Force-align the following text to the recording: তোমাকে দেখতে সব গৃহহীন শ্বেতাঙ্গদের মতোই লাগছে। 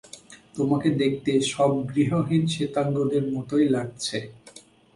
তোমাকে 0.55 0.89
দেখতে 1.01 1.31
সব 1.51 1.71
গৃহহীন 1.89 2.43
শ্বেতাঙ্গদের 2.53 3.23
মতোই 3.33 3.67
লাগছে। 3.69 4.17